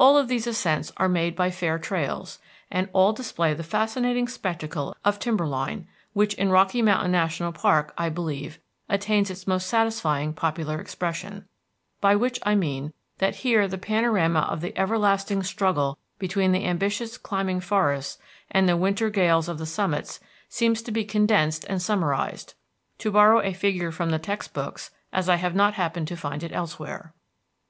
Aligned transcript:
All 0.00 0.16
of 0.16 0.28
these 0.28 0.46
ascents 0.46 0.92
are 0.96 1.10
made 1.10 1.36
by 1.36 1.50
fair 1.50 1.78
trails, 1.78 2.38
and 2.70 2.88
all 2.94 3.12
display 3.12 3.52
the 3.52 3.62
fascinating 3.62 4.26
spectacle 4.26 4.96
of 5.04 5.18
timber 5.18 5.46
line, 5.46 5.86
which 6.14 6.32
in 6.36 6.48
Rocky 6.50 6.80
Mountain 6.80 7.12
National 7.12 7.52
Park, 7.52 7.92
I 7.98 8.08
believe, 8.08 8.60
attains 8.88 9.28
its 9.28 9.46
most 9.46 9.66
satisfying 9.66 10.32
popular 10.32 10.80
expression; 10.80 11.44
by 12.00 12.16
which 12.16 12.38
I 12.46 12.54
mean 12.54 12.94
that 13.18 13.36
here 13.44 13.68
the 13.68 13.76
panorama 13.76 14.40
of 14.40 14.62
the 14.62 14.72
everlasting 14.74 15.42
struggle 15.42 15.98
between 16.18 16.52
the 16.52 16.64
ambitious 16.64 17.18
climbing 17.18 17.60
forests 17.60 18.16
and 18.50 18.66
the 18.66 18.74
winter 18.78 19.10
gales 19.10 19.50
of 19.50 19.58
the 19.58 19.66
summits 19.66 20.18
seems 20.48 20.80
to 20.80 20.90
be 20.92 21.04
condensed 21.04 21.66
and 21.68 21.82
summarized, 21.82 22.54
to 22.96 23.10
borrow 23.12 23.42
a 23.42 23.52
figure 23.52 23.92
from 23.92 24.08
the 24.08 24.18
textbooks, 24.18 24.92
as 25.12 25.28
I 25.28 25.36
have 25.36 25.54
not 25.54 25.74
happened 25.74 26.08
to 26.08 26.16
find 26.16 26.42
it 26.42 26.52
elsewhere. 26.52 27.12